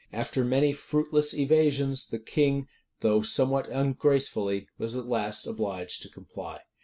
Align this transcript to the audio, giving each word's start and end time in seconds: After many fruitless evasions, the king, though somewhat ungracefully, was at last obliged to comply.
After 0.11 0.43
many 0.43 0.73
fruitless 0.73 1.31
evasions, 1.31 2.07
the 2.07 2.17
king, 2.17 2.67
though 3.01 3.21
somewhat 3.21 3.69
ungracefully, 3.69 4.65
was 4.79 4.95
at 4.95 5.05
last 5.05 5.45
obliged 5.45 6.01
to 6.01 6.09
comply. 6.09 6.61